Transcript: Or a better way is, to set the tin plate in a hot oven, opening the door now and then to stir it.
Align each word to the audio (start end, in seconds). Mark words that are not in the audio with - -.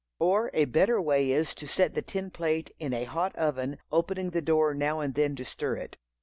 Or 0.17 0.49
a 0.55 0.65
better 0.65 0.99
way 0.99 1.31
is, 1.31 1.53
to 1.53 1.67
set 1.67 1.93
the 1.93 2.01
tin 2.01 2.31
plate 2.31 2.71
in 2.79 2.91
a 2.91 3.03
hot 3.03 3.35
oven, 3.35 3.77
opening 3.91 4.31
the 4.31 4.41
door 4.41 4.73
now 4.73 4.99
and 4.99 5.13
then 5.13 5.35
to 5.35 5.45
stir 5.45 5.75
it. 5.75 5.99